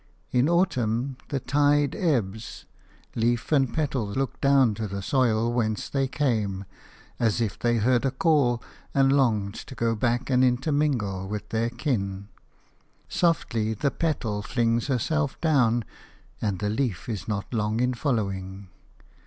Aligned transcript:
In 0.31 0.49
autumn 0.49 1.17
the 1.29 1.39
tide 1.39 1.93
ebbs; 1.95 2.65
leaf 3.15 3.51
and 3.51 3.71
petal 3.71 4.07
look 4.07 4.41
down 4.41 4.73
to 4.73 4.87
the 4.87 5.03
soil 5.03 5.53
whence 5.53 5.89
they 5.89 6.07
came, 6.07 6.65
as 7.19 7.39
if 7.39 7.59
they 7.59 7.77
heard 7.77 8.03
a 8.03 8.09
call 8.09 8.63
and 8.95 9.13
longed 9.13 9.53
to 9.53 9.75
go 9.75 9.93
back 9.93 10.31
and 10.31 10.43
intermingle 10.43 11.27
with 11.27 11.49
their 11.49 11.69
kin; 11.69 12.29
softly 13.09 13.75
the 13.75 13.91
petal 13.91 14.41
flings 14.41 14.87
herself 14.87 15.39
down, 15.39 15.85
and 16.41 16.57
the 16.57 16.69
leaf 16.69 17.07
is 17.07 17.27
not 17.27 17.53
long 17.53 17.79
in 17.79 17.93
following. 17.93 18.69